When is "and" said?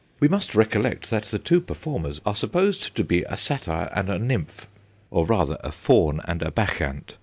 3.93-4.09, 6.25-6.41